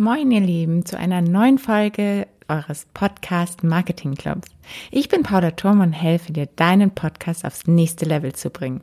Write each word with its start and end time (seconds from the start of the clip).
Moin, 0.00 0.30
ihr 0.30 0.38
Lieben, 0.38 0.86
zu 0.86 0.96
einer 0.96 1.20
neuen 1.20 1.58
Folge 1.58 2.28
eures 2.46 2.86
Podcast 2.94 3.64
Marketing 3.64 4.14
Clubs. 4.14 4.46
Ich 4.92 5.08
bin 5.08 5.24
Paula 5.24 5.50
Turm 5.50 5.80
und 5.80 5.92
helfe 5.92 6.32
dir, 6.32 6.46
deinen 6.46 6.92
Podcast 6.92 7.44
aufs 7.44 7.66
nächste 7.66 8.04
Level 8.04 8.32
zu 8.32 8.50
bringen. 8.50 8.82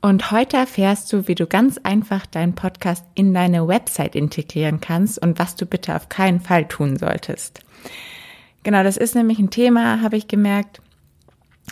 Und 0.00 0.32
heute 0.32 0.56
erfährst 0.56 1.12
du, 1.12 1.28
wie 1.28 1.36
du 1.36 1.46
ganz 1.46 1.78
einfach 1.84 2.26
deinen 2.26 2.56
Podcast 2.56 3.04
in 3.14 3.32
deine 3.32 3.68
Website 3.68 4.16
integrieren 4.16 4.80
kannst 4.80 5.22
und 5.22 5.38
was 5.38 5.54
du 5.54 5.64
bitte 5.64 5.94
auf 5.94 6.08
keinen 6.08 6.40
Fall 6.40 6.66
tun 6.66 6.96
solltest. 6.96 7.60
Genau, 8.64 8.82
das 8.82 8.96
ist 8.96 9.14
nämlich 9.14 9.38
ein 9.38 9.50
Thema, 9.50 10.02
habe 10.02 10.16
ich 10.16 10.26
gemerkt, 10.26 10.82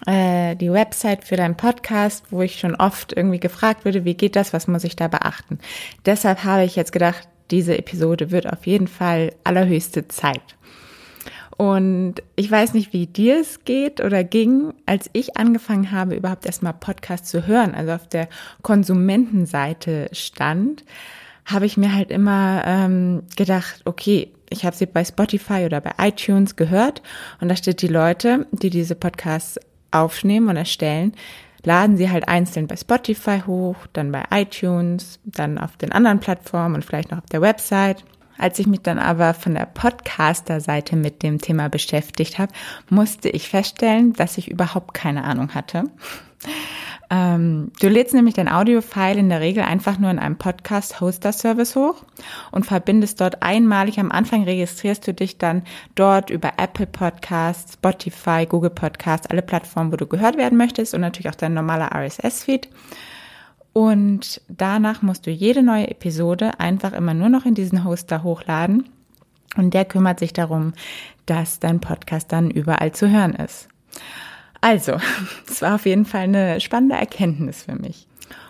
äh, 0.06 0.54
die 0.54 0.72
Website 0.72 1.24
für 1.24 1.36
deinen 1.36 1.56
Podcast, 1.56 2.26
wo 2.30 2.40
ich 2.42 2.60
schon 2.60 2.76
oft 2.76 3.14
irgendwie 3.16 3.40
gefragt 3.40 3.84
würde, 3.84 4.04
wie 4.04 4.14
geht 4.14 4.36
das, 4.36 4.52
was 4.52 4.68
muss 4.68 4.84
ich 4.84 4.94
da 4.94 5.08
beachten. 5.08 5.58
Deshalb 6.06 6.44
habe 6.44 6.62
ich 6.62 6.76
jetzt 6.76 6.92
gedacht, 6.92 7.26
diese 7.50 7.76
Episode 7.76 8.30
wird 8.30 8.50
auf 8.50 8.66
jeden 8.66 8.88
Fall 8.88 9.32
allerhöchste 9.44 10.08
Zeit. 10.08 10.56
Und 11.56 12.22
ich 12.36 12.50
weiß 12.50 12.72
nicht, 12.72 12.94
wie 12.94 13.06
dir 13.06 13.38
es 13.38 13.64
geht 13.64 14.00
oder 14.00 14.24
ging, 14.24 14.72
als 14.86 15.10
ich 15.12 15.36
angefangen 15.36 15.90
habe, 15.90 16.14
überhaupt 16.14 16.46
erstmal 16.46 16.72
Podcasts 16.72 17.28
zu 17.28 17.46
hören, 17.46 17.74
also 17.74 17.92
auf 17.92 18.08
der 18.08 18.28
Konsumentenseite 18.62 20.08
stand, 20.12 20.84
habe 21.44 21.66
ich 21.66 21.76
mir 21.76 21.94
halt 21.94 22.10
immer 22.10 22.62
ähm, 22.64 23.24
gedacht, 23.36 23.82
okay, 23.84 24.32
ich 24.48 24.64
habe 24.64 24.74
sie 24.74 24.86
bei 24.86 25.04
Spotify 25.04 25.66
oder 25.66 25.82
bei 25.82 25.92
iTunes 25.98 26.56
gehört 26.56 27.02
und 27.42 27.48
da 27.48 27.56
steht 27.56 27.82
die 27.82 27.88
Leute, 27.88 28.46
die 28.52 28.70
diese 28.70 28.94
Podcasts 28.94 29.60
aufnehmen 29.90 30.48
und 30.48 30.56
erstellen, 30.56 31.12
laden 31.64 31.96
sie 31.96 32.10
halt 32.10 32.28
einzeln 32.28 32.66
bei 32.66 32.76
Spotify 32.76 33.42
hoch, 33.46 33.76
dann 33.92 34.12
bei 34.12 34.24
iTunes, 34.30 35.20
dann 35.24 35.58
auf 35.58 35.76
den 35.76 35.92
anderen 35.92 36.20
Plattformen 36.20 36.76
und 36.76 36.84
vielleicht 36.84 37.10
noch 37.10 37.18
auf 37.18 37.26
der 37.26 37.42
Website. 37.42 38.04
Als 38.38 38.58
ich 38.58 38.66
mich 38.66 38.80
dann 38.80 38.98
aber 38.98 39.34
von 39.34 39.54
der 39.54 39.66
Podcaster-Seite 39.66 40.96
mit 40.96 41.22
dem 41.22 41.38
Thema 41.38 41.68
beschäftigt 41.68 42.38
habe, 42.38 42.52
musste 42.88 43.28
ich 43.28 43.50
feststellen, 43.50 44.14
dass 44.14 44.38
ich 44.38 44.50
überhaupt 44.50 44.94
keine 44.94 45.24
Ahnung 45.24 45.54
hatte. 45.54 45.84
Ähm, 47.12 47.72
du 47.80 47.88
lädst 47.88 48.14
nämlich 48.14 48.34
dein 48.34 48.48
Audio-File 48.48 49.18
in 49.18 49.28
der 49.28 49.40
Regel 49.40 49.64
einfach 49.64 49.98
nur 49.98 50.10
in 50.12 50.20
einem 50.20 50.36
Podcast-Hoster-Service 50.36 51.74
hoch 51.74 52.04
und 52.52 52.66
verbindest 52.66 53.20
dort 53.20 53.42
einmalig. 53.42 53.98
Am 53.98 54.12
Anfang 54.12 54.44
registrierst 54.44 55.08
du 55.08 55.12
dich 55.12 55.36
dann 55.36 55.64
dort 55.96 56.30
über 56.30 56.52
Apple 56.56 56.86
Podcasts, 56.86 57.74
Spotify, 57.74 58.46
Google 58.48 58.70
Podcasts, 58.70 59.26
alle 59.26 59.42
Plattformen, 59.42 59.90
wo 59.90 59.96
du 59.96 60.06
gehört 60.06 60.36
werden 60.36 60.56
möchtest 60.56 60.94
und 60.94 61.00
natürlich 61.00 61.28
auch 61.28 61.34
dein 61.34 61.52
normaler 61.52 61.90
RSS-Feed. 61.92 62.68
Und 63.72 64.40
danach 64.48 65.02
musst 65.02 65.26
du 65.26 65.30
jede 65.30 65.64
neue 65.64 65.90
Episode 65.90 66.60
einfach 66.60 66.92
immer 66.92 67.14
nur 67.14 67.28
noch 67.28 67.44
in 67.44 67.54
diesen 67.54 67.84
Hoster 67.84 68.22
hochladen. 68.22 68.88
Und 69.56 69.74
der 69.74 69.84
kümmert 69.84 70.20
sich 70.20 70.32
darum, 70.32 70.74
dass 71.26 71.58
dein 71.58 71.80
Podcast 71.80 72.30
dann 72.30 72.50
überall 72.50 72.92
zu 72.92 73.10
hören 73.10 73.34
ist. 73.34 73.68
Also, 74.60 74.98
es 75.48 75.62
war 75.62 75.74
auf 75.76 75.86
jeden 75.86 76.04
Fall 76.04 76.22
eine 76.22 76.60
spannende 76.60 76.96
Erkenntnis 76.96 77.62
für 77.64 77.74
mich. 77.74 78.06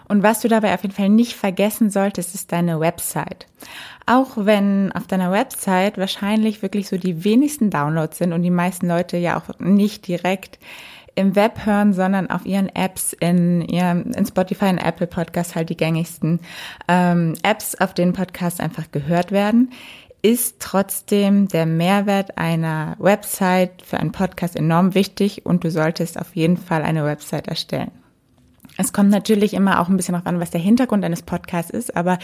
Und 0.08 0.24
was 0.24 0.40
du 0.40 0.48
dabei 0.48 0.74
auf 0.74 0.82
jeden 0.82 0.94
Fall 0.94 1.08
nicht 1.08 1.34
vergessen 1.34 1.88
solltest, 1.88 2.34
ist 2.34 2.50
deine 2.50 2.80
Website. 2.80 3.46
Auch 4.06 4.30
wenn 4.34 4.90
auf 4.90 5.06
deiner 5.06 5.30
Website 5.30 5.98
wahrscheinlich 5.98 6.62
wirklich 6.62 6.88
so 6.88 6.98
die 6.98 7.22
wenigsten 7.22 7.70
Downloads 7.70 8.18
sind 8.18 8.32
und 8.32 8.42
die 8.42 8.50
meisten 8.50 8.88
Leute 8.88 9.18
ja 9.18 9.38
auch 9.38 9.60
nicht 9.60 10.08
direkt 10.08 10.58
im 11.14 11.36
Web 11.36 11.64
hören, 11.64 11.92
sondern 11.92 12.28
auf 12.28 12.44
ihren 12.44 12.74
Apps 12.74 13.12
in, 13.12 13.62
ihrem, 13.62 14.10
in 14.12 14.26
Spotify 14.26 14.66
und 14.66 14.78
Apple 14.78 15.06
Podcasts 15.06 15.54
halt 15.54 15.70
die 15.70 15.76
gängigsten 15.76 16.40
ähm, 16.88 17.34
Apps, 17.44 17.76
auf 17.76 17.94
denen 17.94 18.12
Podcasts 18.12 18.58
einfach 18.58 18.90
gehört 18.90 19.30
werden, 19.30 19.70
ist 20.22 20.56
trotzdem 20.60 21.48
der 21.48 21.66
Mehrwert 21.66 22.36
einer 22.36 22.96
Website 22.98 23.82
für 23.82 23.98
einen 23.98 24.12
Podcast 24.12 24.56
enorm 24.56 24.94
wichtig 24.94 25.46
und 25.46 25.64
du 25.64 25.70
solltest 25.70 26.18
auf 26.18 26.36
jeden 26.36 26.56
Fall 26.56 26.82
eine 26.82 27.04
Website 27.04 27.48
erstellen. 27.48 27.90
Es 28.76 28.92
kommt 28.92 29.10
natürlich 29.10 29.52
immer 29.52 29.80
auch 29.80 29.88
ein 29.88 29.96
bisschen 29.96 30.12
darauf 30.12 30.26
an, 30.26 30.40
was 30.40 30.50
der 30.50 30.60
Hintergrund 30.60 31.04
eines 31.04 31.22
Podcasts 31.22 31.70
ist, 31.70 31.96
aber 31.96 32.18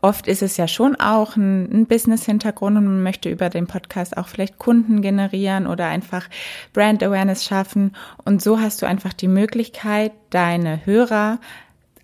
oft 0.00 0.26
ist 0.26 0.42
es 0.42 0.56
ja 0.56 0.66
schon 0.66 0.96
auch 0.96 1.36
ein, 1.36 1.70
ein 1.70 1.86
Business-Hintergrund 1.86 2.78
und 2.78 2.84
man 2.84 3.02
möchte 3.02 3.28
über 3.28 3.50
den 3.50 3.66
Podcast 3.66 4.16
auch 4.16 4.28
vielleicht 4.28 4.58
Kunden 4.58 5.02
generieren 5.02 5.66
oder 5.66 5.86
einfach 5.86 6.28
Brand 6.72 7.02
Awareness 7.02 7.44
schaffen. 7.44 7.94
Und 8.24 8.40
so 8.40 8.58
hast 8.58 8.80
du 8.80 8.86
einfach 8.86 9.12
die 9.12 9.28
Möglichkeit, 9.28 10.12
deine 10.30 10.86
Hörer 10.86 11.40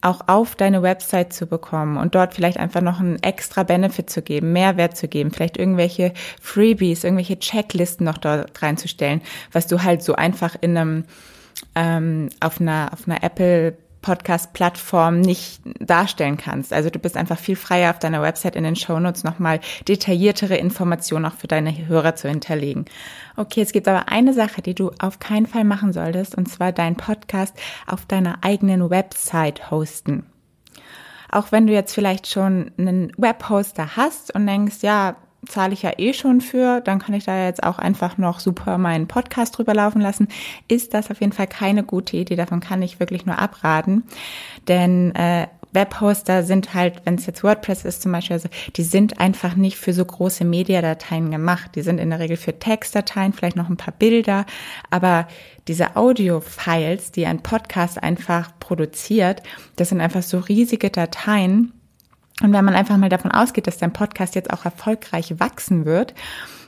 auch 0.04 0.22
auf 0.26 0.54
deine 0.54 0.82
Website 0.82 1.32
zu 1.32 1.46
bekommen 1.46 1.96
und 1.96 2.14
dort 2.14 2.34
vielleicht 2.34 2.58
einfach 2.58 2.80
noch 2.80 3.00
einen 3.00 3.22
extra 3.22 3.62
Benefit 3.62 4.10
zu 4.10 4.22
geben, 4.22 4.52
Mehrwert 4.52 4.96
zu 4.96 5.08
geben, 5.08 5.30
vielleicht 5.30 5.56
irgendwelche 5.56 6.12
Freebies, 6.40 7.04
irgendwelche 7.04 7.38
Checklisten 7.38 8.04
noch 8.04 8.18
dort 8.18 8.62
reinzustellen, 8.62 9.22
was 9.52 9.66
du 9.66 9.82
halt 9.82 10.02
so 10.02 10.14
einfach 10.14 10.56
in 10.60 10.76
einem 10.76 11.04
ähm, 11.74 12.28
auf 12.40 12.60
einer 12.60 12.90
auf 12.92 13.06
einer 13.06 13.22
Apple 13.22 13.76
Podcast-Plattform 14.04 15.20
nicht 15.20 15.62
darstellen 15.80 16.36
kannst. 16.36 16.74
Also 16.74 16.90
du 16.90 16.98
bist 16.98 17.16
einfach 17.16 17.38
viel 17.38 17.56
freier 17.56 17.90
auf 17.90 17.98
deiner 17.98 18.20
Website 18.20 18.54
in 18.54 18.62
den 18.62 18.76
Shownotes 18.76 19.24
nochmal 19.24 19.60
detailliertere 19.88 20.56
Informationen 20.58 21.24
auch 21.24 21.32
für 21.32 21.48
deine 21.48 21.86
Hörer 21.86 22.14
zu 22.14 22.28
hinterlegen. 22.28 22.84
Okay, 23.36 23.62
es 23.62 23.72
gibt 23.72 23.88
aber 23.88 24.10
eine 24.10 24.34
Sache, 24.34 24.60
die 24.60 24.74
du 24.74 24.90
auf 24.98 25.20
keinen 25.20 25.46
Fall 25.46 25.64
machen 25.64 25.94
solltest, 25.94 26.34
und 26.34 26.50
zwar 26.50 26.72
deinen 26.72 26.96
Podcast 26.96 27.56
auf 27.86 28.04
deiner 28.04 28.44
eigenen 28.44 28.90
Website 28.90 29.70
hosten. 29.70 30.26
Auch 31.32 31.50
wenn 31.50 31.66
du 31.66 31.72
jetzt 31.72 31.94
vielleicht 31.94 32.26
schon 32.26 32.72
einen 32.76 33.10
Webhoster 33.16 33.96
hast 33.96 34.34
und 34.34 34.46
denkst, 34.46 34.82
ja, 34.82 35.16
zahle 35.46 35.72
ich 35.72 35.82
ja 35.82 35.92
eh 35.98 36.12
schon 36.12 36.40
für, 36.40 36.80
dann 36.80 36.98
kann 36.98 37.14
ich 37.14 37.24
da 37.24 37.44
jetzt 37.44 37.62
auch 37.62 37.78
einfach 37.78 38.18
noch 38.18 38.40
super 38.40 38.78
meinen 38.78 39.08
Podcast 39.08 39.56
drüber 39.56 39.74
laufen 39.74 40.00
lassen, 40.00 40.28
ist 40.68 40.94
das 40.94 41.10
auf 41.10 41.20
jeden 41.20 41.32
Fall 41.32 41.46
keine 41.46 41.84
gute 41.84 42.16
Idee. 42.16 42.36
Davon 42.36 42.60
kann 42.60 42.82
ich 42.82 43.00
wirklich 43.00 43.26
nur 43.26 43.38
abraten. 43.38 44.04
Denn 44.68 45.14
äh, 45.14 45.46
Webhoster 45.74 46.44
sind 46.44 46.72
halt, 46.72 47.02
wenn 47.04 47.16
es 47.16 47.26
jetzt 47.26 47.42
WordPress 47.42 47.84
ist 47.84 48.02
zum 48.02 48.12
Beispiel, 48.12 48.34
also 48.34 48.48
die 48.76 48.84
sind 48.84 49.20
einfach 49.20 49.56
nicht 49.56 49.76
für 49.76 49.92
so 49.92 50.04
große 50.04 50.44
Mediadateien 50.44 51.30
gemacht. 51.30 51.72
Die 51.74 51.82
sind 51.82 51.98
in 51.98 52.10
der 52.10 52.20
Regel 52.20 52.36
für 52.36 52.58
Textdateien, 52.58 53.32
vielleicht 53.32 53.56
noch 53.56 53.68
ein 53.68 53.76
paar 53.76 53.94
Bilder, 53.94 54.46
aber 54.90 55.26
diese 55.66 55.96
Audio-Files, 55.96 57.10
die 57.10 57.26
ein 57.26 57.42
Podcast 57.42 58.02
einfach 58.02 58.52
produziert, 58.60 59.42
das 59.76 59.88
sind 59.88 60.00
einfach 60.00 60.22
so 60.22 60.38
riesige 60.38 60.90
Dateien 60.90 61.72
und 62.42 62.52
wenn 62.52 62.64
man 62.64 62.74
einfach 62.74 62.96
mal 62.96 63.08
davon 63.08 63.30
ausgeht, 63.30 63.66
dass 63.66 63.78
dein 63.78 63.92
Podcast 63.92 64.34
jetzt 64.34 64.52
auch 64.52 64.64
erfolgreich 64.64 65.38
wachsen 65.38 65.84
wird, 65.84 66.14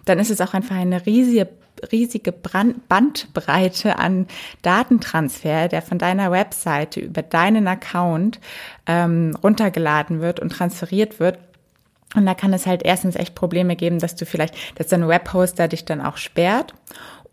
dann 0.04 0.18
ist 0.18 0.30
es 0.30 0.40
auch 0.40 0.54
einfach 0.54 0.76
eine 0.76 1.06
riesige 1.06 1.48
riesige 1.92 2.32
Bandbreite 2.32 3.98
an 3.98 4.26
Datentransfer, 4.62 5.68
der 5.68 5.82
von 5.82 5.98
deiner 5.98 6.30
Webseite 6.30 7.00
über 7.00 7.22
deinen 7.22 7.68
Account 7.68 8.40
ähm, 8.86 9.36
runtergeladen 9.42 10.20
wird 10.20 10.40
und 10.40 10.50
transferiert 10.50 11.20
wird. 11.20 11.38
Und 12.14 12.24
da 12.24 12.34
kann 12.34 12.52
es 12.52 12.66
halt 12.66 12.82
erstens 12.82 13.16
echt 13.16 13.34
Probleme 13.34 13.76
geben, 13.76 13.98
dass 13.98 14.14
du 14.14 14.24
vielleicht, 14.24 14.54
dass 14.76 14.86
dein 14.86 15.06
Webhoster 15.06 15.68
dich 15.68 15.84
dann 15.84 16.00
auch 16.00 16.16
sperrt 16.16 16.72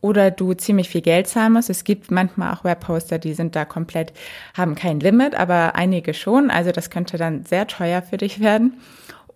oder 0.04 0.32
du 0.32 0.54
ziemlich 0.54 0.90
viel 0.90 1.02
Geld 1.02 1.28
zahlen 1.28 1.54
musst. 1.54 1.70
Es 1.70 1.86
gibt 1.86 2.12
manchmal 2.12 2.54
auch 2.54 2.66
Webhoster, 2.66 3.20
die 3.20 3.34
sind 3.34 3.56
da 3.56 3.64
komplett, 3.64 4.12
haben 4.54 4.76
kein 4.76 5.00
Limit, 5.00 5.34
aber 5.34 5.76
einige 5.76 6.14
schon. 6.14 6.52
Also 6.52 6.74
das 6.74 6.90
könnte 6.90 7.18
dann 7.18 7.46
sehr 7.46 7.68
teuer 7.68 8.02
für 8.02 8.18
dich 8.18 8.42
werden. 8.42 8.74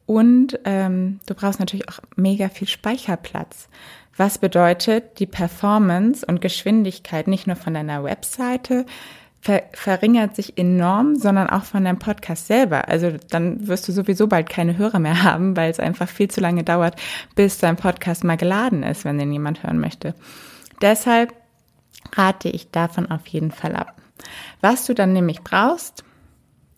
Und 0.05 0.59
ähm, 0.65 1.21
du 1.25 1.35
brauchst 1.35 1.61
natürlich 1.61 1.87
auch 1.87 1.99
mega 2.17 2.49
viel 2.49 2.67
Speicherplatz. 2.67 3.69
Was 4.17 4.39
bedeutet, 4.39 5.19
die 5.19 5.25
Performance 5.25 6.25
und 6.25 6.41
Geschwindigkeit 6.41 7.29
nicht 7.29 7.47
nur 7.47 7.55
von 7.55 7.73
deiner 7.73 8.03
Webseite 8.03 8.85
ver 9.39 9.63
verringert 9.71 10.35
sich 10.35 10.57
enorm, 10.57 11.15
sondern 11.15 11.49
auch 11.49 11.63
von 11.63 11.85
deinem 11.85 11.99
Podcast 11.99 12.47
selber. 12.47 12.89
Also 12.89 13.13
dann 13.29 13.69
wirst 13.69 13.87
du 13.87 13.93
sowieso 13.93 14.27
bald 14.27 14.49
keine 14.49 14.77
Hörer 14.77 14.99
mehr 14.99 15.23
haben, 15.23 15.55
weil 15.55 15.71
es 15.71 15.79
einfach 15.79 16.09
viel 16.09 16.29
zu 16.29 16.41
lange 16.41 16.65
dauert, 16.65 16.99
bis 17.35 17.57
dein 17.57 17.77
Podcast 17.77 18.25
mal 18.25 18.35
geladen 18.35 18.83
ist, 18.83 19.05
wenn 19.05 19.17
den 19.17 19.31
jemand 19.31 19.63
hören 19.63 19.79
möchte. 19.79 20.13
Deshalb 20.81 21.33
rate 22.13 22.49
ich 22.49 22.71
davon 22.71 23.09
auf 23.09 23.27
jeden 23.27 23.51
Fall 23.51 23.75
ab. 23.75 24.01
Was 24.61 24.85
du 24.85 24.93
dann 24.93 25.13
nämlich 25.13 25.41
brauchst, 25.41 26.03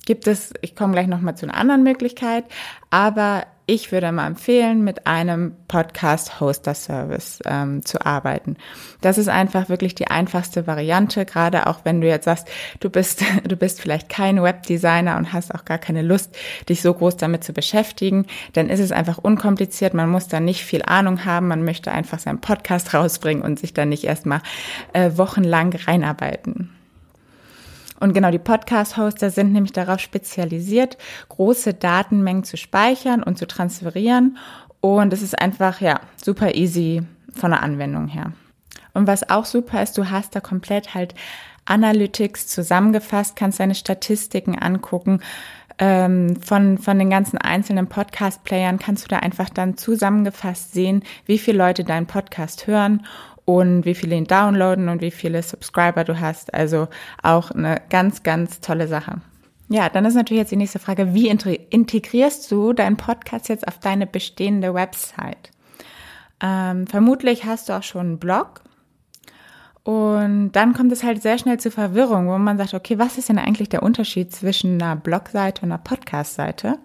gibt 0.06 0.28
es, 0.28 0.54
ich 0.62 0.76
komme 0.76 0.94
gleich 0.94 1.08
nochmal 1.08 1.38
zu 1.38 1.46
einer 1.46 1.58
anderen 1.58 1.84
Möglichkeit, 1.84 2.46
aber 2.90 3.46
ich 3.70 3.92
würde 3.92 4.12
mal 4.12 4.26
empfehlen, 4.26 4.84
mit 4.84 5.06
einem 5.06 5.56
Podcast-Hoster-Service 5.68 7.42
ähm, 7.46 7.86
zu 7.86 8.04
arbeiten. 8.04 8.58
Das 9.02 9.20
ist 9.20 9.30
einfach 9.30 9.70
wirklich 9.70 9.94
die 9.94 10.08
einfachste 10.08 10.66
Variante, 10.66 11.24
gerade 11.24 11.68
auch 11.68 11.82
wenn 11.84 12.02
du 12.02 12.08
jetzt 12.08 12.26
sagst, 12.26 12.48
du 12.80 12.90
bist, 12.90 13.24
du 13.48 13.56
bist 13.56 13.80
vielleicht 13.80 14.10
kein 14.10 14.42
Webdesigner 14.42 15.18
und 15.18 15.34
hast 15.34 15.54
auch 15.54 15.66
gar 15.66 15.78
keine 15.78 16.02
Lust, 16.02 16.36
dich 16.68 16.82
so 16.82 16.92
groß 16.96 17.18
damit 17.18 17.44
zu 17.44 17.54
beschäftigen, 17.54 18.26
dann 18.54 18.70
ist 18.70 18.80
es 18.80 18.92
einfach 18.92 19.20
unkompliziert. 19.20 19.94
Man 19.94 20.10
muss 20.10 20.28
da 20.28 20.40
nicht 20.40 20.66
viel 20.66 20.82
Ahnung 20.82 21.24
haben. 21.26 21.48
Man 21.48 21.64
möchte 21.64 21.92
einfach 21.92 22.18
seinen 22.18 22.42
Podcast 22.42 22.94
rausbringen 22.96 23.44
und 23.44 23.60
sich 23.60 23.76
dann 23.76 23.90
nicht 23.90 24.06
erstmal 24.06 24.42
äh, 24.94 25.12
wochenlang 25.16 25.76
reinarbeiten. 25.76 26.72
Und 28.00 28.14
genau, 28.14 28.32
die 28.32 28.40
Podcast-Hoster 28.40 29.30
sind 29.30 29.52
nämlich 29.52 29.74
darauf 29.74 30.00
spezialisiert, 30.00 30.98
große 31.30 31.74
Datenmengen 31.74 32.44
zu 32.44 32.58
speichern 32.58 33.24
und 33.24 33.38
zu 33.38 33.48
transferieren 33.48 34.38
Und 34.82 35.12
es 35.12 35.22
ist 35.22 35.40
einfach, 35.40 35.82
ja, 35.82 36.00
super 36.24 36.56
easy 36.56 37.04
von 37.34 37.52
der 37.52 37.62
Anwendung 37.62 38.08
her. 38.08 38.32
Und 38.94 39.08
was 39.08 39.30
auch 39.30 39.46
super 39.46 39.84
ist, 39.84 39.98
du 39.98 40.10
hast 40.10 40.36
da 40.36 40.40
komplett 40.40 40.94
halt 40.94 41.14
Analytics 41.66 42.48
zusammengefasst, 42.48 43.36
kannst 43.36 43.60
deine 43.60 43.76
Statistiken 43.76 44.58
angucken. 44.58 45.22
Ähm, 45.78 46.42
von, 46.42 46.78
von 46.78 47.00
den 47.00 47.10
ganzen 47.10 47.38
einzelnen 47.38 47.88
Podcast-Playern 47.88 48.80
kannst 48.80 49.06
du 49.06 49.08
da 49.08 49.20
einfach 49.20 49.50
dann 49.50 49.78
zusammengefasst 49.78 50.74
sehen, 50.74 51.04
wie 51.26 51.38
viele 51.38 51.58
Leute 51.58 51.84
deinen 51.84 52.08
Podcast 52.08 52.68
hören 52.68 53.06
und 53.46 53.86
wie 53.86 53.96
viele 53.96 54.16
ihn 54.16 54.26
downloaden 54.26 54.90
und 54.90 55.02
wie 55.02 55.12
viele 55.12 55.42
Subscriber 55.44 56.04
du 56.04 56.20
hast. 56.20 56.54
Also 56.54 56.88
auch 57.24 57.52
eine 57.52 57.82
ganz, 57.90 58.24
ganz 58.24 58.62
tolle 58.62 58.88
Sache. 58.88 59.22
Ja, 59.70 59.90
dann 59.90 60.06
ist 60.06 60.16
natürlich 60.16 60.42
jetzt 60.42 60.52
die 60.52 60.58
nächste 60.58 60.80
Frage, 60.80 61.14
wie 61.14 61.30
integrierst 61.30 62.52
du 62.52 62.74
deinen 62.74 62.98
Podcast 62.98 63.50
jetzt 63.50 63.68
auf 63.68 63.80
deine 63.80 64.08
bestehende 64.08 64.74
Website? 64.74 65.52
Ähm, 66.42 66.88
vermutlich 66.88 67.46
hast 67.46 67.70
du 67.70 67.74
auch 67.74 67.84
schon 67.84 68.02
einen 68.02 68.20
Blog 68.20 68.62
und 69.90 70.52
dann 70.52 70.74
kommt 70.74 70.92
es 70.92 71.04
halt 71.04 71.22
sehr 71.22 71.40
schnell 71.40 71.60
zu 71.60 71.72
Verwirrung, 71.72 72.28
wo 72.28 72.38
man 72.38 72.60
sagt, 72.60 72.76
okay, 72.76 73.00
was 73.00 73.18
ist 73.18 73.30
denn 73.30 73.40
eigentlich 73.40 73.70
der 73.70 73.82
Unterschied 73.82 74.32
zwischen 74.32 74.80
einer 74.80 74.96
Blogseite 74.96 75.64
und 75.64 75.72
einer 75.72 75.82
Podcastseite? 75.82 76.78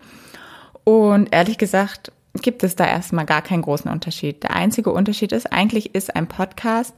Und 0.85 1.29
ehrlich 1.31 1.59
gesagt 1.59 2.12
gibt 2.34 2.62
es 2.64 2.76
da 2.76 2.86
erstmal 2.86 3.26
gar 3.26 3.42
keinen 3.42 3.62
großen 3.62 3.90
Unterschied. 3.90 4.42
Der 4.42 4.54
einzige 4.54 4.92
Unterschied 4.92 5.32
ist, 5.32 5.52
eigentlich 5.52 5.94
ist 5.94 6.14
ein 6.14 6.26
Podcast 6.26 6.94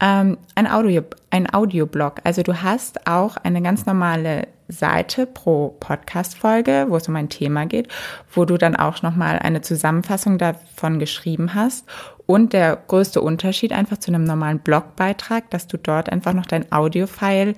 ähm, 0.00 0.38
ein 0.54 0.70
Audio, 0.70 1.02
ein 1.30 1.52
Audioblog. 1.52 2.20
Also 2.24 2.42
du 2.42 2.62
hast 2.62 3.06
auch 3.06 3.36
eine 3.38 3.62
ganz 3.62 3.86
normale 3.86 4.48
Seite 4.68 5.26
pro 5.26 5.76
Podcast-Folge, 5.80 6.86
wo 6.88 6.96
es 6.96 7.08
um 7.08 7.16
ein 7.16 7.28
Thema 7.28 7.66
geht, 7.66 7.88
wo 8.32 8.44
du 8.44 8.58
dann 8.58 8.76
auch 8.76 9.02
nochmal 9.02 9.38
eine 9.38 9.62
Zusammenfassung 9.62 10.38
davon 10.38 10.98
geschrieben 10.98 11.54
hast 11.54 11.86
und 12.26 12.52
der 12.52 12.76
größte 12.88 13.20
Unterschied 13.20 13.72
einfach 13.72 13.98
zu 13.98 14.10
einem 14.10 14.24
normalen 14.24 14.58
Blogbeitrag, 14.58 15.48
dass 15.50 15.68
du 15.68 15.78
dort 15.78 16.10
einfach 16.10 16.32
noch 16.32 16.46
dein 16.46 16.70
Audio-File 16.72 17.54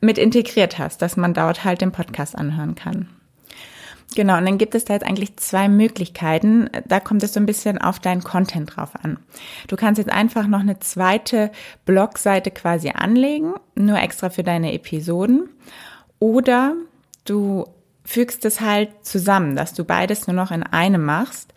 mit 0.00 0.18
integriert 0.18 0.78
hast, 0.78 1.00
dass 1.02 1.16
man 1.16 1.34
dort 1.34 1.64
halt 1.64 1.80
den 1.80 1.92
Podcast 1.92 2.36
anhören 2.36 2.74
kann. 2.74 3.08
Genau, 4.16 4.38
und 4.38 4.44
dann 4.44 4.58
gibt 4.58 4.74
es 4.74 4.84
da 4.84 4.94
jetzt 4.94 5.06
eigentlich 5.06 5.36
zwei 5.36 5.68
Möglichkeiten. 5.68 6.68
Da 6.88 6.98
kommt 6.98 7.22
es 7.22 7.32
so 7.32 7.40
ein 7.40 7.46
bisschen 7.46 7.78
auf 7.78 8.00
deinen 8.00 8.24
Content 8.24 8.76
drauf 8.76 8.90
an. 9.00 9.18
Du 9.68 9.76
kannst 9.76 9.98
jetzt 9.98 10.10
einfach 10.10 10.48
noch 10.48 10.60
eine 10.60 10.80
zweite 10.80 11.52
Blogseite 11.84 12.50
quasi 12.50 12.90
anlegen, 12.90 13.54
nur 13.76 13.98
extra 13.98 14.30
für 14.30 14.42
deine 14.42 14.72
Episoden. 14.72 15.48
Oder 16.18 16.74
du 17.24 17.66
fügst 18.04 18.44
es 18.44 18.60
halt 18.60 18.90
zusammen, 19.02 19.54
dass 19.54 19.74
du 19.74 19.84
beides 19.84 20.26
nur 20.26 20.34
noch 20.34 20.50
in 20.50 20.64
einem 20.64 21.04
machst 21.04 21.54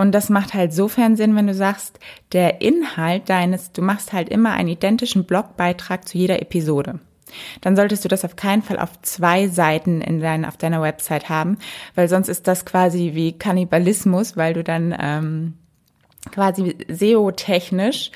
und 0.00 0.12
das 0.12 0.30
macht 0.30 0.54
halt 0.54 0.72
sofern 0.72 1.14
Sinn, 1.14 1.36
wenn 1.36 1.46
du 1.46 1.52
sagst, 1.52 1.98
der 2.32 2.62
Inhalt 2.62 3.28
deines, 3.28 3.72
du 3.72 3.82
machst 3.82 4.14
halt 4.14 4.30
immer 4.30 4.52
einen 4.52 4.70
identischen 4.70 5.24
Blogbeitrag 5.24 6.08
zu 6.08 6.16
jeder 6.16 6.40
Episode. 6.40 7.00
Dann 7.60 7.76
solltest 7.76 8.04
du 8.04 8.08
das 8.08 8.24
auf 8.24 8.36
keinen 8.36 8.62
Fall 8.62 8.78
auf 8.78 9.00
zwei 9.02 9.48
Seiten 9.48 10.00
in 10.00 10.20
dein, 10.20 10.44
auf 10.44 10.56
deiner 10.56 10.82
Website 10.82 11.28
haben, 11.28 11.58
weil 11.94 12.08
sonst 12.08 12.28
ist 12.28 12.46
das 12.46 12.64
quasi 12.64 13.12
wie 13.14 13.32
Kannibalismus, 13.32 14.36
weil 14.36 14.54
du 14.54 14.64
dann 14.64 14.94
ähm, 14.98 15.54
quasi 16.32 16.76
SEO-technisch 16.88 18.10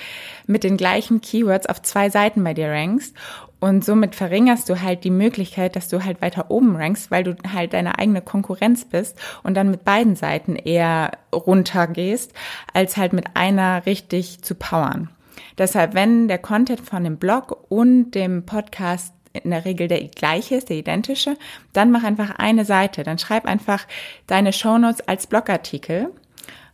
mit 0.47 0.65
den 0.65 0.77
gleichen 0.77 1.21
Keywords 1.21 1.67
auf 1.67 1.83
zwei 1.83 2.11
Seiten 2.11 2.45
bei 2.45 2.55
dir 2.55 2.69
rankst 2.69 3.17
und 3.65 3.83
somit 3.83 4.15
verringerst 4.15 4.69
du 4.69 4.83
halt 4.83 5.05
die 5.05 5.11
Möglichkeit, 5.11 5.75
dass 5.75 5.89
du 5.89 6.05
halt 6.05 6.21
weiter 6.21 6.51
oben 6.51 6.77
rankst, 6.77 7.11
weil 7.11 7.25
du 7.25 7.35
halt 7.51 7.73
deine 7.73 7.99
eigene 7.99 8.21
Konkurrenz 8.21 8.85
bist 8.85 9.19
und 9.43 9.55
dann 9.55 9.71
mit 9.71 9.85
beiden 9.85 10.17
Seiten 10.17 10.55
eher 10.55 11.13
runtergehst, 11.33 12.35
als 12.75 12.99
halt 12.99 13.15
mit 13.15 13.25
einer 13.33 13.87
richtig 13.87 14.43
zu 14.43 14.55
powern. 14.55 15.09
Deshalb, 15.59 15.95
wenn 15.95 16.29
der 16.29 16.39
Content 16.39 16.81
von 16.81 17.05
dem 17.05 17.19
Blog 17.19 17.67
und 17.69 18.13
dem 18.13 18.47
Podcast 18.47 19.13
in 19.33 19.51
der 19.51 19.65
Regel 19.65 19.89
der 19.89 20.03
gleiche 20.09 20.57
ist, 20.57 20.69
der 20.69 20.77
identische, 20.77 21.37
dann 21.73 21.91
mach 21.91 22.05
einfach 22.05 22.37
eine 22.39 22.65
Seite. 22.65 23.03
Dann 23.03 23.19
schreib 23.19 23.47
einfach 23.47 23.87
deine 24.27 24.53
Shownotes 24.53 25.01
als 25.09 25.27
Blogartikel 25.27 26.11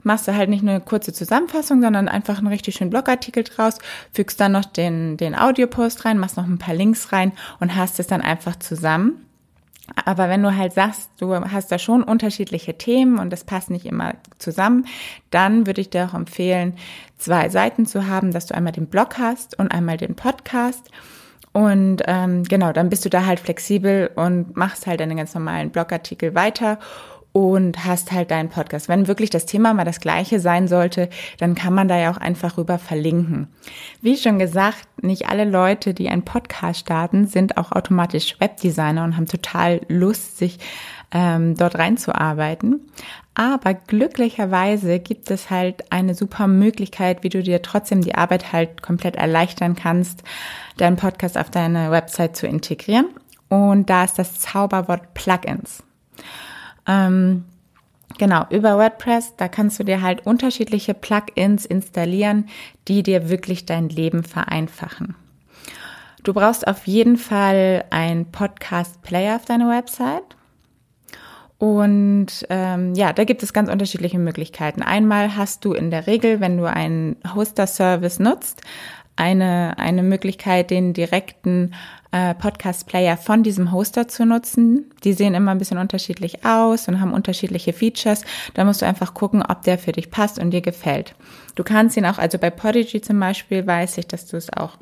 machst 0.03 0.29
du 0.29 0.35
halt 0.35 0.49
nicht 0.49 0.63
nur 0.63 0.75
eine 0.75 0.81
kurze 0.85 1.13
Zusammenfassung, 1.13 1.83
sondern 1.83 2.09
einfach 2.09 2.39
einen 2.39 2.47
richtig 2.47 2.75
schönen 2.77 2.91
Blogartikel 2.91 3.45
draus, 3.45 3.79
fügst 4.13 4.41
dann 4.41 4.53
noch 4.53 4.65
den, 4.65 5.17
den 5.17 5.35
Audiopost 5.35 6.05
rein, 6.05 6.19
machst 6.19 6.37
noch 6.37 6.47
ein 6.47 6.59
paar 6.59 6.75
Links 6.75 7.13
rein 7.13 7.33
und 7.59 7.77
hast 7.77 8.01
es 8.01 8.07
dann 8.07 8.23
einfach 8.23 8.57
zusammen. 8.57 9.27
Aber 10.05 10.29
wenn 10.29 10.43
du 10.43 10.57
halt 10.57 10.73
sagst, 10.73 11.11
du 11.19 11.35
hast 11.35 11.71
da 11.73 11.79
schon 11.79 12.03
unterschiedliche 12.03 12.77
Themen 12.79 13.19
und 13.19 13.31
das 13.31 13.45
passt 13.45 13.71
nicht 13.71 13.87
immer 13.87 14.15
zusammen, 14.39 14.87
dann 15.31 15.67
würde 15.67 15.81
ich 15.81 15.91
dir 15.91 16.07
auch 16.07 16.15
empfehlen, 16.15 16.75
zwei 17.19 17.49
Seiten 17.49 17.87
zu 17.87 18.07
haben, 18.07 18.33
dass 18.33 18.47
du 18.47 18.55
einmal 18.55 18.73
den 18.73 18.87
Blog 18.87 19.19
hast 19.19 19.59
und 19.59 19.69
einmal 19.73 19.97
den 19.97 20.15
Podcast. 20.15 20.91
Und 21.53 22.03
ähm, 22.07 22.45
genau, 22.45 22.73
dann 22.73 22.91
bist 22.91 23.05
du 23.05 23.11
da 23.11 23.27
halt 23.27 23.41
flexibel 23.41 24.11
und 24.15 24.57
machst 24.57 24.87
halt 24.87 25.01
deine 25.01 25.17
ganz 25.17 25.35
normalen 25.35 25.71
Blogartikel 25.71 26.35
weiter 26.35 26.79
und 27.33 27.85
hast 27.85 28.11
halt 28.13 28.31
deinen 28.31 28.49
Podcast. 28.49 28.89
Wenn 28.89 29.07
wirklich 29.07 29.31
das 29.31 29.47
Thema 29.47 29.73
mal 29.73 29.85
das 29.85 30.01
gleiche 30.01 30.41
sein 30.41 30.67
sollte, 30.67 31.09
dann 31.39 31.55
kann 31.55 31.75
man 31.75 31.89
da 31.89 31.97
ja 31.97 32.11
auch 32.11 32.17
einfach 32.17 32.59
rüber 32.59 32.79
verlinken. 32.79 33.49
Wie 34.03 34.17
schon 34.17 34.39
gesagt, 34.39 34.89
nicht 35.03 35.29
alle 35.29 35.45
Leute, 35.45 35.95
die 35.95 36.09
einen 36.09 36.25
Podcast 36.25 36.81
starten, 36.81 37.27
sind 37.27 37.57
auch 37.57 37.73
automatisch 37.73 38.41
Webdesigner 38.41 39.05
und 39.05 39.17
haben 39.17 39.29
total 39.29 39.81
Lust, 39.89 40.39
sich 40.39 40.59
ähm, 41.13 41.57
dort 41.57 41.77
reinzuarbeiten. 41.79 42.81
Aber 43.35 43.75
glücklicherweise 43.75 44.99
gibt 44.99 45.31
es 45.31 45.51
halt 45.51 45.93
eine 45.93 46.15
super 46.15 46.47
Möglichkeit, 46.47 47.23
wie 47.23 47.29
du 47.29 47.43
dir 47.43 47.63
trotzdem 47.63 48.03
die 48.03 48.15
Arbeit 48.15 48.53
halt 48.53 48.83
komplett 48.83 49.17
erleichtern 49.17 49.77
kannst, 49.77 50.25
deinen 50.77 50.97
Podcast 50.97 51.39
auf 51.39 51.51
deine 51.51 51.91
Website 51.91 52.37
zu 52.37 52.47
integrieren. 52.47 53.07
Und 53.49 53.89
da 53.89 54.05
ist 54.05 54.19
das 54.19 54.41
Zauberwort 54.41 55.15
Plugins. 55.15 55.83
Ähm, 56.87 57.45
genau, 58.19 58.47
über 58.51 58.77
WordPress, 58.77 59.37
da 59.37 59.49
kannst 59.49 59.79
du 59.79 59.85
dir 59.85 60.03
halt 60.03 60.27
unterschiedliche 60.27 60.95
Plugins 60.95 61.67
installieren, 61.67 62.49
die 62.89 63.03
dir 63.03 63.29
wirklich 63.29 63.67
dein 63.67 63.89
Leben 63.89 64.25
vereinfachen. 64.25 65.15
Du 66.23 66.35
brauchst 66.35 66.67
auf 66.67 66.87
jeden 66.87 67.17
Fall 67.17 67.85
einen 67.91 68.31
Podcast-Player 68.31 69.37
auf 69.37 69.47
deiner 69.47 69.71
Website. 69.71 70.37
Und 71.57 72.47
ähm, 72.49 72.95
ja, 72.95 73.13
da 73.13 73.25
gibt 73.25 73.43
es 73.43 73.53
ganz 73.53 73.71
unterschiedliche 73.71 74.19
Möglichkeiten. 74.19 74.83
Einmal 74.83 75.37
hast 75.37 75.65
du 75.65 75.75
in 75.75 75.91
der 75.91 76.07
Regel, 76.07 76.41
wenn 76.41 76.57
du 76.57 76.65
einen 76.65 77.17
Hoster-Service 77.35 78.19
nutzt, 78.19 78.63
eine, 79.21 79.79
eine 79.79 80.03
Möglichkeit, 80.03 80.71
den 80.71 80.95
direkten 80.95 81.75
äh, 82.11 82.35
Podcast-Player 82.35 83.19
von 83.19 83.43
diesem 83.43 83.71
Hoster 83.71 84.09
zu 84.09 84.25
nutzen. 84.25 84.91
Die 85.05 85.13
sehen 85.13 85.35
immer 85.35 85.51
ein 85.53 85.59
bisschen 85.59 85.79
unterschiedlich 85.79 86.45
aus 86.45 86.89
und 86.89 87.01
haben 87.01 87.13
unterschiedliche 87.13 87.73
Features. 87.75 88.23
Da 88.55 88.65
musst 88.65 88.81
du 88.81 88.87
einfach 88.87 89.13
gucken, 89.13 89.43
ob 89.43 89.63
der 89.63 89.79
für 89.79 89.93
dich 89.93 90.11
passt 90.11 90.39
und 90.39 90.51
dir 90.51 90.63
gefällt. 90.63 91.15
Du 91.55 91.63
kannst 91.63 91.97
ihn 91.97 92.07
auch, 92.07 92.19
also 92.19 92.39
bei 92.39 92.51
Podigy 92.51 93.03
zum 93.03 93.21
Beispiel 93.21 93.67
weiß 93.67 93.99
ich, 93.99 94.09
dass 94.09 94.27
du 94.27 94.39
es 94.39 94.51
auch 94.53 94.79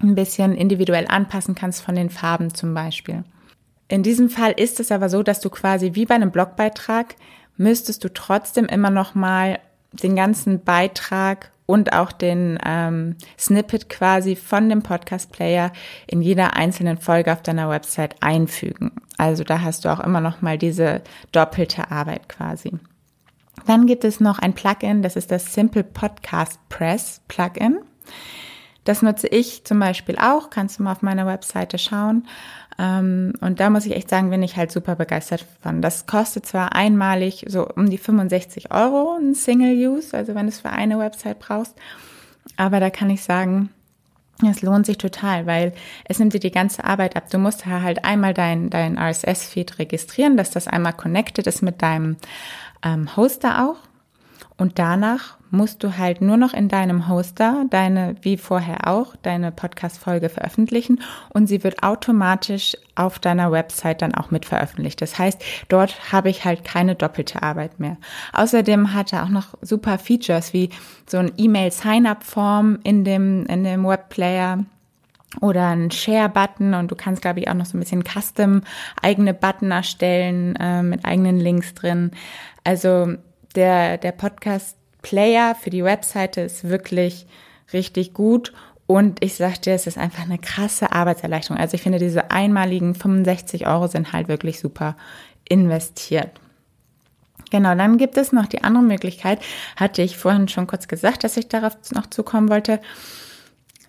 ein 0.00 0.14
bisschen 0.14 0.54
individuell 0.54 1.06
anpassen 1.06 1.54
kannst 1.54 1.82
von 1.82 1.94
den 1.94 2.08
Farben 2.08 2.54
zum 2.54 2.72
Beispiel. 2.72 3.24
In 3.88 4.02
diesem 4.02 4.30
Fall 4.30 4.52
ist 4.52 4.80
es 4.80 4.90
aber 4.90 5.08
so, 5.08 5.22
dass 5.22 5.40
du 5.40 5.50
quasi 5.50 5.94
wie 5.94 6.06
bei 6.06 6.14
einem 6.14 6.30
Blogbeitrag 6.30 7.16
müsstest 7.56 8.02
du 8.02 8.12
trotzdem 8.12 8.66
immer 8.66 8.90
noch 8.90 9.14
mal 9.14 9.58
den 9.92 10.16
ganzen 10.16 10.62
Beitrag 10.62 11.50
und 11.68 11.92
auch 11.92 12.12
den 12.12 12.58
ähm, 12.64 13.16
Snippet 13.38 13.90
quasi 13.90 14.36
von 14.36 14.70
dem 14.70 14.82
Podcast-Player 14.82 15.70
in 16.06 16.22
jeder 16.22 16.56
einzelnen 16.56 16.96
Folge 16.96 17.30
auf 17.30 17.42
deiner 17.42 17.68
Website 17.68 18.16
einfügen. 18.22 18.92
Also 19.18 19.44
da 19.44 19.60
hast 19.60 19.84
du 19.84 19.92
auch 19.92 20.00
immer 20.00 20.22
noch 20.22 20.40
mal 20.40 20.56
diese 20.56 21.02
doppelte 21.30 21.90
Arbeit 21.90 22.26
quasi. 22.30 22.72
Dann 23.66 23.86
gibt 23.86 24.04
es 24.04 24.18
noch 24.18 24.38
ein 24.38 24.54
Plugin, 24.54 25.02
das 25.02 25.14
ist 25.14 25.30
das 25.30 25.52
Simple 25.52 25.84
Podcast 25.84 26.58
Press 26.70 27.20
Plugin. 27.28 27.80
Das 28.88 29.02
nutze 29.02 29.26
ich 29.26 29.64
zum 29.64 29.78
Beispiel 29.80 30.16
auch, 30.16 30.48
kannst 30.48 30.78
du 30.78 30.82
mal 30.82 30.92
auf 30.92 31.02
meiner 31.02 31.26
Webseite 31.26 31.76
schauen. 31.76 32.26
Ähm, 32.78 33.34
und 33.42 33.60
da 33.60 33.68
muss 33.68 33.84
ich 33.84 33.94
echt 33.94 34.08
sagen, 34.08 34.30
bin 34.30 34.42
ich 34.42 34.56
halt 34.56 34.72
super 34.72 34.96
begeistert 34.96 35.44
von. 35.62 35.82
Das 35.82 36.06
kostet 36.06 36.46
zwar 36.46 36.74
einmalig 36.74 37.44
so 37.48 37.68
um 37.68 37.90
die 37.90 37.98
65 37.98 38.72
Euro 38.72 39.18
ein 39.20 39.34
Single-Use, 39.34 40.16
also 40.16 40.34
wenn 40.34 40.46
du 40.46 40.52
es 40.52 40.60
für 40.60 40.70
eine 40.70 40.98
Website 40.98 41.38
brauchst, 41.38 41.74
aber 42.56 42.80
da 42.80 42.88
kann 42.88 43.10
ich 43.10 43.22
sagen, 43.22 43.68
es 44.48 44.62
lohnt 44.62 44.86
sich 44.86 44.96
total, 44.96 45.44
weil 45.44 45.74
es 46.04 46.18
nimmt 46.18 46.32
dir 46.32 46.40
die 46.40 46.50
ganze 46.50 46.82
Arbeit 46.84 47.14
ab. 47.14 47.28
Du 47.28 47.36
musst 47.36 47.66
halt 47.66 48.06
einmal 48.06 48.32
dein, 48.32 48.70
dein 48.70 48.96
RSS-Feed 48.96 49.80
registrieren, 49.80 50.38
dass 50.38 50.50
das 50.50 50.66
einmal 50.66 50.94
connected 50.94 51.46
ist 51.46 51.60
mit 51.60 51.82
deinem 51.82 52.16
ähm, 52.82 53.14
Hoster 53.16 53.68
auch. 53.68 53.76
Und 54.56 54.78
danach 54.78 55.37
musst 55.50 55.82
du 55.82 55.96
halt 55.96 56.20
nur 56.20 56.36
noch 56.36 56.52
in 56.52 56.68
deinem 56.68 57.08
Hoster 57.08 57.64
deine, 57.70 58.16
wie 58.22 58.36
vorher 58.36 58.88
auch, 58.88 59.16
deine 59.16 59.52
Podcast-Folge 59.52 60.28
veröffentlichen 60.28 61.00
und 61.30 61.46
sie 61.46 61.64
wird 61.64 61.82
automatisch 61.82 62.76
auf 62.94 63.18
deiner 63.18 63.52
Website 63.52 64.02
dann 64.02 64.14
auch 64.14 64.30
mit 64.30 64.44
veröffentlicht. 64.44 65.00
Das 65.00 65.18
heißt, 65.18 65.42
dort 65.68 66.12
habe 66.12 66.30
ich 66.30 66.44
halt 66.44 66.64
keine 66.64 66.94
doppelte 66.94 67.42
Arbeit 67.42 67.80
mehr. 67.80 67.96
Außerdem 68.32 68.92
hat 68.92 69.12
er 69.12 69.24
auch 69.24 69.28
noch 69.28 69.54
super 69.62 69.98
Features 69.98 70.52
wie 70.52 70.70
so 71.08 71.18
ein 71.18 71.32
E-Mail-Sign-up-Form 71.36 72.80
in 72.82 73.04
dem, 73.04 73.46
in 73.46 73.64
dem 73.64 73.86
Webplayer 73.86 74.64
oder 75.40 75.68
ein 75.68 75.90
Share-Button 75.90 76.74
und 76.74 76.90
du 76.90 76.96
kannst, 76.96 77.22
glaube 77.22 77.40
ich, 77.40 77.48
auch 77.48 77.54
noch 77.54 77.66
so 77.66 77.76
ein 77.76 77.80
bisschen 77.80 78.02
Custom 78.02 78.62
eigene 79.02 79.34
Button 79.34 79.70
erstellen 79.70 80.56
äh, 80.56 80.82
mit 80.82 81.04
eigenen 81.04 81.38
Links 81.38 81.74
drin. 81.74 82.12
Also 82.64 83.14
der, 83.54 83.98
der 83.98 84.12
Podcast-Player 85.08 85.54
für 85.54 85.70
die 85.70 85.84
Webseite 85.84 86.42
ist 86.42 86.68
wirklich 86.68 87.26
richtig 87.72 88.12
gut 88.12 88.52
und 88.86 89.22
ich 89.22 89.34
sag 89.34 89.62
dir, 89.62 89.74
es 89.74 89.86
ist 89.86 89.98
einfach 89.98 90.24
eine 90.24 90.38
krasse 90.38 90.92
Arbeitserleichterung. 90.92 91.58
Also 91.58 91.74
ich 91.74 91.82
finde, 91.82 91.98
diese 91.98 92.30
einmaligen 92.30 92.94
65 92.94 93.66
Euro 93.66 93.86
sind 93.86 94.12
halt 94.12 94.28
wirklich 94.28 94.60
super 94.60 94.96
investiert. 95.48 96.30
Genau, 97.50 97.74
dann 97.74 97.96
gibt 97.96 98.18
es 98.18 98.32
noch 98.32 98.46
die 98.46 98.62
andere 98.62 98.82
Möglichkeit, 98.82 99.40
hatte 99.76 100.02
ich 100.02 100.18
vorhin 100.18 100.48
schon 100.48 100.66
kurz 100.66 100.88
gesagt, 100.88 101.24
dass 101.24 101.38
ich 101.38 101.48
darauf 101.48 101.76
noch 101.92 102.06
zukommen 102.06 102.50
wollte. 102.50 102.80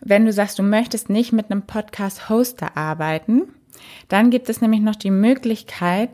Wenn 0.01 0.25
du 0.25 0.31
sagst, 0.31 0.59
du 0.59 0.63
möchtest 0.63 1.09
nicht 1.09 1.33
mit 1.33 1.51
einem 1.51 1.63
Podcast-Hoster 1.63 2.77
arbeiten, 2.77 3.41
dann 4.07 4.29
gibt 4.29 4.47
es 4.49 4.61
nämlich 4.61 4.79
noch 4.79 4.95
die 4.95 5.11
Möglichkeit, 5.11 6.11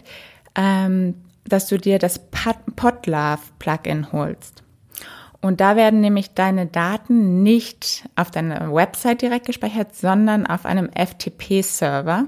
ähm, 0.56 1.14
dass 1.48 1.68
du 1.68 1.78
dir 1.78 2.00
das 2.00 2.20
Podlove-Plugin 2.32 4.12
holst. 4.12 4.65
Und 5.46 5.62
da 5.62 5.76
werden 5.76 6.02
nämlich 6.02 6.34
deine 6.34 6.66
Daten 6.66 7.44
nicht 7.44 8.10
auf 8.16 8.32
deiner 8.32 8.74
Website 8.74 9.22
direkt 9.22 9.46
gespeichert, 9.46 9.96
sondern 9.96 10.48
auf 10.48 10.66
einem 10.66 10.90
FTP-Server. 10.90 12.26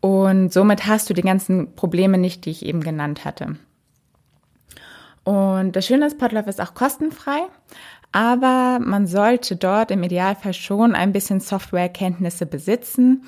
Und 0.00 0.52
somit 0.52 0.86
hast 0.86 1.10
du 1.10 1.14
die 1.14 1.22
ganzen 1.22 1.74
Probleme 1.74 2.18
nicht, 2.18 2.44
die 2.44 2.50
ich 2.50 2.64
eben 2.64 2.82
genannt 2.82 3.24
hatte. 3.24 3.56
Und 5.24 5.74
das 5.74 5.86
Schöne 5.88 6.06
ist, 6.06 6.18
Podlove 6.18 6.48
ist 6.48 6.60
auch 6.60 6.74
kostenfrei 6.74 7.48
aber 8.16 8.78
man 8.80 9.06
sollte 9.06 9.56
dort 9.56 9.90
im 9.90 10.02
Idealfall 10.02 10.54
schon 10.54 10.94
ein 10.94 11.12
bisschen 11.12 11.38
Softwarekenntnisse 11.38 12.46
besitzen 12.46 13.24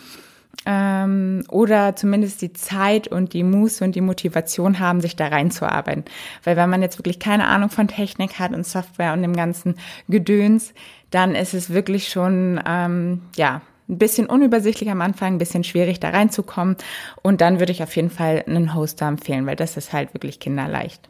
ähm, 0.67 1.45
oder 1.49 1.97
zumindest 1.97 2.43
die 2.43 2.53
Zeit 2.53 3.09
und 3.09 3.33
die 3.33 3.45
Muße 3.45 3.85
und 3.85 3.95
die 3.95 4.01
Motivation 4.01 4.79
haben, 4.79 5.01
sich 5.01 5.17
da 5.17 5.29
reinzuarbeiten. 5.29 6.05
Weil 6.45 6.57
wenn 6.57 6.71
man 6.71 6.83
jetzt 6.83 6.99
wirklich 6.99 7.19
keine 7.19 7.47
Ahnung 7.47 7.71
von 7.71 7.89
Technik 7.89 8.39
hat 8.39 8.53
und 8.53 8.67
Software 8.67 9.13
und 9.13 9.23
dem 9.23 9.37
ganzen 9.37 9.77
Gedöns, 10.09 10.75
dann 11.11 11.35
ist 11.35 11.55
es 11.55 11.71
wirklich 11.71 12.09
schon, 12.09 12.61
ähm, 12.67 13.23
ja, 13.37 13.63
ein 13.89 13.99
bisschen 13.99 14.27
unübersichtlich 14.27 14.91
am 14.91 15.01
Anfang, 15.01 15.35
ein 15.35 15.39
bisschen 15.39 15.65
schwierig 15.65 15.99
da 15.99 16.11
reinzukommen. 16.11 16.77
Und 17.23 17.41
dann 17.41 17.59
würde 17.59 17.73
ich 17.73 17.83
auf 17.83 17.97
jeden 17.97 18.11
Fall 18.11 18.45
einen 18.47 18.75
Hoster 18.75 19.07
empfehlen, 19.07 19.47
weil 19.47 19.57
das 19.57 19.77
ist 19.79 19.93
halt 19.93 20.13
wirklich 20.13 20.41
kinderleicht. 20.41 21.09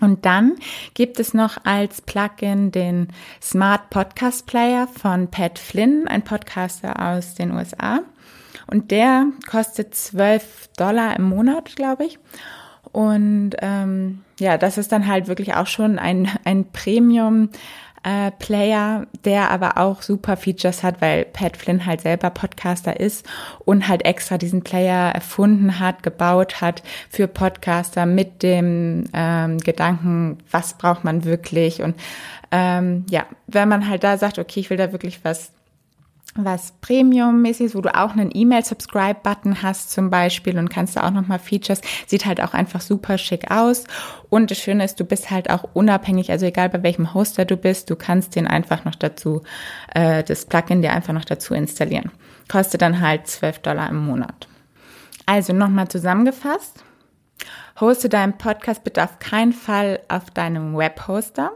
Und 0.00 0.24
dann 0.24 0.56
gibt 0.94 1.20
es 1.20 1.34
noch 1.34 1.58
als 1.64 2.00
Plugin 2.02 2.70
den 2.72 3.08
Smart 3.40 3.90
Podcast 3.90 4.46
Player 4.46 4.88
von 4.88 5.28
Pat 5.28 5.58
Flynn, 5.58 6.06
ein 6.08 6.22
Podcaster 6.22 7.00
aus 7.00 7.34
den 7.34 7.52
USA. 7.52 8.00
Und 8.66 8.90
der 8.90 9.26
kostet 9.48 9.94
12 9.94 10.70
Dollar 10.76 11.16
im 11.16 11.24
Monat, 11.24 11.76
glaube 11.76 12.04
ich. 12.04 12.18
Und 12.92 13.52
ähm, 13.60 14.22
ja, 14.38 14.58
das 14.58 14.78
ist 14.78 14.92
dann 14.92 15.06
halt 15.06 15.28
wirklich 15.28 15.54
auch 15.54 15.66
schon 15.66 15.98
ein, 15.98 16.30
ein 16.44 16.70
Premium 16.72 17.50
äh, 18.06 18.30
Player, 18.30 19.06
der 19.24 19.50
aber 19.50 19.78
auch 19.78 20.00
super 20.00 20.36
Features 20.36 20.84
hat, 20.84 21.00
weil 21.00 21.24
Pat 21.24 21.56
Flynn 21.56 21.86
halt 21.86 22.02
selber 22.02 22.30
Podcaster 22.30 23.00
ist 23.00 23.26
und 23.64 23.88
halt 23.88 24.04
extra 24.04 24.38
diesen 24.38 24.62
Player 24.62 25.10
erfunden 25.10 25.80
hat, 25.80 26.04
gebaut 26.04 26.60
hat 26.60 26.84
für 27.10 27.26
Podcaster 27.26 28.06
mit 28.06 28.44
dem 28.44 29.04
ähm, 29.12 29.58
Gedanken, 29.58 30.38
was 30.52 30.74
braucht 30.74 31.02
man 31.02 31.24
wirklich? 31.24 31.82
Und 31.82 31.96
ähm, 32.52 33.06
ja, 33.10 33.26
wenn 33.48 33.68
man 33.68 33.88
halt 33.88 34.04
da 34.04 34.18
sagt, 34.18 34.38
okay, 34.38 34.60
ich 34.60 34.70
will 34.70 34.76
da 34.76 34.92
wirklich 34.92 35.24
was 35.24 35.50
was 36.44 36.72
Premium-mäßig 36.80 37.66
ist, 37.66 37.74
wo 37.74 37.80
du 37.80 37.94
auch 37.94 38.12
einen 38.12 38.30
E-Mail-Subscribe-Button 38.32 39.62
hast 39.62 39.90
zum 39.90 40.10
Beispiel 40.10 40.58
und 40.58 40.68
kannst 40.68 40.96
da 40.96 41.06
auch 41.06 41.10
nochmal 41.10 41.38
Features. 41.38 41.80
Sieht 42.06 42.26
halt 42.26 42.40
auch 42.40 42.54
einfach 42.54 42.80
super 42.80 43.18
schick 43.18 43.50
aus. 43.50 43.84
Und 44.28 44.50
das 44.50 44.58
Schöne 44.58 44.84
ist, 44.84 45.00
du 45.00 45.04
bist 45.04 45.30
halt 45.30 45.50
auch 45.50 45.64
unabhängig, 45.72 46.30
also 46.30 46.46
egal 46.46 46.68
bei 46.68 46.82
welchem 46.82 47.14
Hoster 47.14 47.44
du 47.44 47.56
bist, 47.56 47.90
du 47.90 47.96
kannst 47.96 48.36
den 48.36 48.46
einfach 48.46 48.84
noch 48.84 48.94
dazu, 48.94 49.42
äh, 49.94 50.22
das 50.24 50.46
Plugin 50.46 50.82
dir 50.82 50.92
einfach 50.92 51.12
noch 51.12 51.24
dazu 51.24 51.54
installieren. 51.54 52.10
Kostet 52.48 52.82
dann 52.82 53.00
halt 53.00 53.26
12 53.26 53.60
Dollar 53.60 53.88
im 53.88 54.04
Monat. 54.06 54.48
Also 55.26 55.52
nochmal 55.52 55.88
zusammengefasst. 55.88 56.84
Hoste 57.80 58.08
deinen 58.08 58.38
Podcast 58.38 58.84
bitte 58.84 59.04
auf 59.04 59.18
keinen 59.18 59.52
Fall 59.52 60.00
auf 60.08 60.30
deinem 60.30 60.76
Webhoster. 60.76 61.52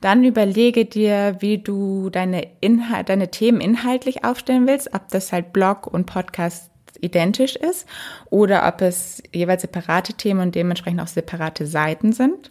Dann 0.00 0.24
überlege 0.24 0.84
dir, 0.84 1.36
wie 1.40 1.58
du 1.58 2.10
deine, 2.10 2.46
Inhalt, 2.60 3.08
deine 3.08 3.30
Themen 3.30 3.60
inhaltlich 3.60 4.24
aufstellen 4.24 4.66
willst, 4.66 4.94
ob 4.94 5.08
das 5.08 5.32
halt 5.32 5.52
Blog 5.52 5.86
und 5.86 6.06
Podcast 6.06 6.70
identisch 7.00 7.56
ist 7.56 7.86
oder 8.30 8.66
ob 8.66 8.80
es 8.80 9.22
jeweils 9.32 9.62
separate 9.62 10.14
Themen 10.14 10.40
und 10.40 10.54
dementsprechend 10.54 11.00
auch 11.00 11.06
separate 11.06 11.66
Seiten 11.66 12.12
sind. 12.12 12.50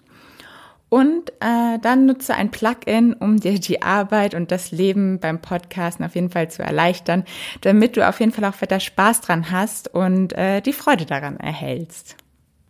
Und 0.90 1.32
äh, 1.40 1.80
dann 1.82 2.06
nutze 2.06 2.36
ein 2.36 2.52
Plugin, 2.52 3.14
um 3.14 3.38
dir 3.38 3.60
die 3.60 3.82
Arbeit 3.82 4.36
und 4.36 4.52
das 4.52 4.72
Leben 4.72 5.20
beim 5.20 5.42
Podcasten 5.42 6.06
auf 6.06 6.16
jeden 6.16 6.30
Fall 6.30 6.50
zu 6.50 6.62
erleichtern, 6.62 7.26
damit 7.62 7.98
du 7.98 8.08
auf 8.08 8.20
jeden 8.20 8.32
Fall 8.32 8.46
auch 8.46 8.62
weiter 8.62 8.80
Spaß 8.80 9.22
dran 9.22 9.52
hast 9.52 9.94
und 9.94 10.34
äh, 10.34 10.62
die 10.62 10.74
Freude 10.74 11.06
daran 11.06 11.38
erhältst. 11.38 12.16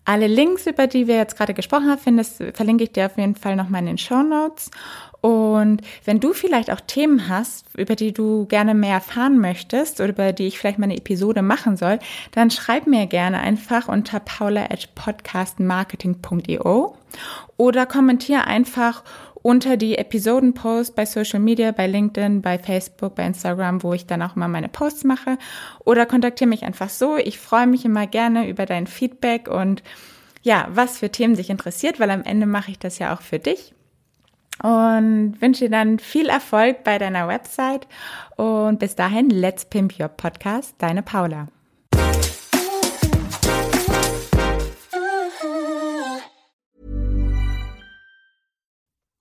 Alle 0.05 0.27
Links, 0.27 0.67
über 0.67 0.85
die 0.85 1.07
wir 1.07 1.15
jetzt 1.15 1.35
gerade 1.35 1.55
gesprochen 1.55 1.89
haben, 1.89 2.00
findest, 2.00 2.41
verlinke 2.53 2.83
ich 2.83 2.91
dir 2.91 3.07
auf 3.07 3.17
jeden 3.17 3.35
Fall 3.35 3.55
nochmal 3.55 3.81
in 3.81 3.88
den 3.88 3.97
Show 3.97 4.21
Notes. 4.21 4.69
Und 5.21 5.81
wenn 6.03 6.19
du 6.19 6.33
vielleicht 6.33 6.69
auch 6.69 6.79
Themen 6.79 7.27
hast, 7.27 7.65
über 7.75 7.95
die 7.95 8.13
du 8.13 8.45
gerne 8.45 8.75
mehr 8.75 8.93
erfahren 8.93 9.39
möchtest 9.39 10.00
oder 10.00 10.09
über 10.09 10.33
die 10.33 10.45
ich 10.45 10.59
vielleicht 10.59 10.77
mal 10.77 10.83
eine 10.83 10.97
Episode 10.97 11.41
machen 11.41 11.77
soll, 11.77 11.97
dann 12.33 12.51
schreib 12.51 12.85
mir 12.85 13.07
gerne 13.07 13.39
einfach 13.39 13.88
unter 13.88 14.19
paula 14.19 14.67
oder 17.57 17.85
kommentiere 17.88 18.45
einfach 18.45 19.03
unter 19.45 19.77
die 19.77 19.95
Episodenpost 19.95 20.95
bei 20.95 21.05
Social 21.05 21.39
Media, 21.39 21.71
bei 21.71 21.85
LinkedIn, 21.85 22.41
bei 22.41 22.57
Facebook, 22.57 23.13
bei 23.13 23.27
Instagram, 23.27 23.83
wo 23.83 23.93
ich 23.93 24.07
dann 24.07 24.23
auch 24.23 24.35
immer 24.35 24.47
meine 24.47 24.69
Posts 24.69 25.03
mache. 25.03 25.37
Oder 25.83 26.07
kontaktiere 26.07 26.49
mich 26.49 26.63
einfach 26.63 26.89
so. 26.89 27.15
Ich 27.17 27.37
freue 27.37 27.67
mich 27.67 27.85
immer 27.85 28.07
gerne 28.07 28.49
über 28.49 28.65
dein 28.65 28.87
Feedback 28.87 29.47
und 29.47 29.83
ja, 30.41 30.67
was 30.71 30.97
für 30.97 31.11
Themen 31.11 31.35
dich 31.35 31.51
interessiert, 31.51 31.99
weil 31.99 32.09
am 32.09 32.23
Ende 32.23 32.47
mache 32.47 32.71
ich 32.71 32.79
das 32.79 32.97
ja 32.97 33.13
auch 33.13 33.21
für 33.21 33.37
dich. 33.37 33.75
Und 34.63 35.39
wünsche 35.39 35.65
dir 35.65 35.71
dann 35.71 35.99
viel 35.99 36.25
Erfolg 36.25 36.83
bei 36.83 36.97
deiner 36.97 37.27
Website. 37.27 37.87
Und 38.37 38.79
bis 38.79 38.95
dahin, 38.95 39.29
let's 39.29 39.63
pimp 39.65 39.99
your 39.99 40.07
podcast. 40.07 40.73
Deine 40.79 41.03
Paula. 41.03 41.49